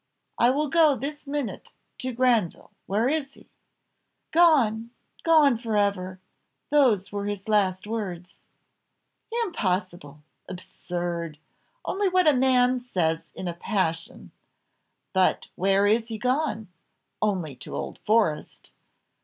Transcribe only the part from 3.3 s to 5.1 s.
he?" "Gone!